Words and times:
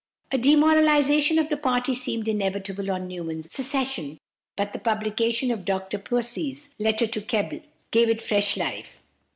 A 0.31 0.37
demoralization 0.39 1.37
of 1.37 1.49
the 1.49 1.57
party 1.57 1.93
seemed 1.93 2.27
inevitable 2.27 2.89
on 2.89 3.07
Newman's 3.07 3.53
secession, 3.53 4.17
but 4.55 4.73
the 4.73 4.79
publication 4.79 5.51
of 5.51 5.63
Dr 5.63 5.99
Pusey's 5.99 6.73
"Letter 6.79 7.05
to 7.05 7.21
Keble" 7.21 7.61
gave 7.91 8.09
it 8.09 8.19
fresh 8.19 8.57
life. 8.57 9.03